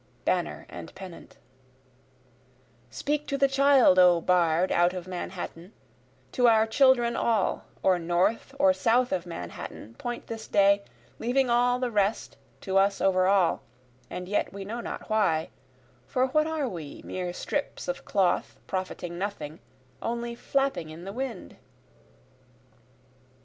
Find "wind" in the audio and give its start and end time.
21.13-21.57